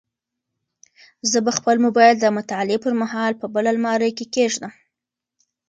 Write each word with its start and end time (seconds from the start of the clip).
زه 1.31 1.37
به 1.45 1.51
خپل 1.57 1.75
موبایل 1.85 2.15
د 2.19 2.25
مطالعې 2.37 2.77
پر 2.85 2.93
مهال 3.01 3.31
په 3.41 3.45
بل 3.53 3.65
المارۍ 3.73 4.11
کې 4.17 4.25
کېږدم. 4.35 4.71